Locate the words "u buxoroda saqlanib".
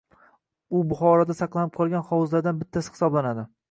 0.79-1.75